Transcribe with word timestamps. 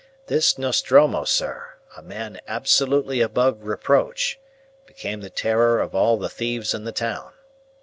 This 0.25 0.57
Nostromo, 0.57 1.25
sir, 1.25 1.75
a 1.95 2.01
man 2.01 2.41
absolutely 2.47 3.21
above 3.21 3.65
reproach, 3.65 4.39
became 4.87 5.21
the 5.21 5.29
terror 5.29 5.79
of 5.79 5.93
all 5.93 6.17
the 6.17 6.27
thieves 6.27 6.73
in 6.73 6.85
the 6.85 6.91
town. 6.91 7.33